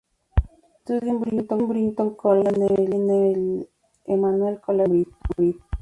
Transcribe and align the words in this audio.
Estudió 0.77 1.09
en 1.09 1.37
el 1.37 1.65
Brighton 1.67 2.15
College 2.15 2.73
y 2.81 2.95
en 2.95 3.09
el 3.11 3.69
Emmanuel 4.07 4.59
College 4.59 4.89
de 4.89 5.05
Cambridge. 5.53 5.61